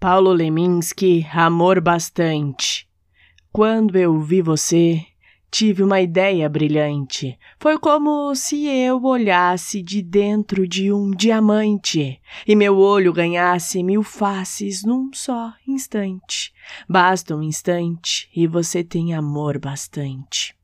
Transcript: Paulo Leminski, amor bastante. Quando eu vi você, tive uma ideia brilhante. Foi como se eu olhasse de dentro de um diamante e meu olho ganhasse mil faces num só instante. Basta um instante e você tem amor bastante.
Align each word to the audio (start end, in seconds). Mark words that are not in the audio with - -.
Paulo 0.00 0.32
Leminski, 0.32 1.26
amor 1.30 1.78
bastante. 1.78 2.88
Quando 3.52 3.96
eu 3.96 4.18
vi 4.18 4.40
você, 4.40 5.04
tive 5.50 5.82
uma 5.82 6.00
ideia 6.00 6.48
brilhante. 6.48 7.38
Foi 7.58 7.78
como 7.78 8.34
se 8.34 8.64
eu 8.66 9.04
olhasse 9.04 9.82
de 9.82 10.00
dentro 10.00 10.66
de 10.66 10.90
um 10.90 11.10
diamante 11.10 12.18
e 12.48 12.56
meu 12.56 12.78
olho 12.78 13.12
ganhasse 13.12 13.82
mil 13.82 14.02
faces 14.02 14.84
num 14.84 15.10
só 15.12 15.52
instante. 15.68 16.50
Basta 16.88 17.36
um 17.36 17.42
instante 17.42 18.26
e 18.34 18.46
você 18.46 18.82
tem 18.82 19.12
amor 19.12 19.58
bastante. 19.58 20.58